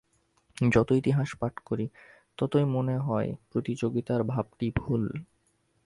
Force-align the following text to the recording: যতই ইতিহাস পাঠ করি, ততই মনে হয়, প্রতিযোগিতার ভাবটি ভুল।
যতই 0.57 0.97
ইতিহাস 0.97 1.29
পাঠ 1.39 1.53
করি, 1.65 1.85
ততই 2.37 2.65
মনে 2.67 2.95
হয়, 2.97 3.29
প্রতিযোগিতার 3.51 4.21
ভাবটি 4.23 4.67
ভুল। 4.75 5.03